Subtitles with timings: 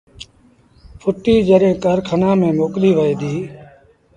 [1.01, 3.41] ڦُٽيٚ جڏهيݩ کآرکآݩآݩ ميݩ موڪليٚ وهي ديٚ